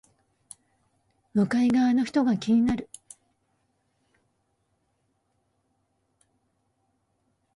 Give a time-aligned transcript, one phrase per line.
[1.35, 2.89] 向かい側の人が気になる